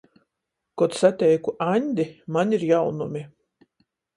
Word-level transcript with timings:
Kod 0.81 0.95
sateiku 1.01 1.53
Aņdi, 1.67 2.07
maņ 2.39 2.59
ir 2.59 2.67
jaunumi. 2.71 3.23